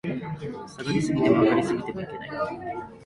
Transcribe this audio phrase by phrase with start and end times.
[0.67, 2.33] 下がり過ぎても、上がり過ぎてもいけない